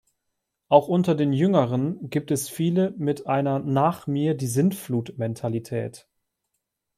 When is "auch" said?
0.67-0.87